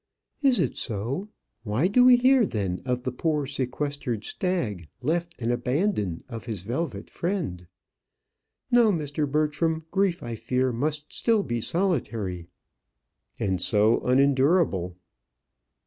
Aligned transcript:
"Is 0.41 0.59
it 0.59 0.77
so? 0.77 1.27
Why 1.63 1.85
do 1.87 2.03
we 2.03 2.17
hear 2.17 2.43
then 2.43 2.81
'of 2.85 3.03
the 3.03 3.11
poor 3.11 3.45
sequestered 3.45 4.23
stag, 4.23 4.87
left 5.03 5.39
and 5.39 5.51
abandoned 5.51 6.23
of 6.27 6.45
his 6.45 6.63
velvet 6.63 7.07
friend?' 7.07 7.67
No, 8.71 8.91
Mr. 8.91 9.29
Bertram, 9.31 9.85
grief, 9.91 10.23
I 10.23 10.33
fear, 10.33 10.71
must 10.71 11.13
still 11.13 11.43
be 11.43 11.61
solitary." 11.61 12.47
"And 13.39 13.61
so, 13.61 13.99
unendurable." 13.99 14.97